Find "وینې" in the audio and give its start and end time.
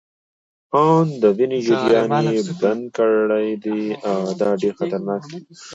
1.37-1.59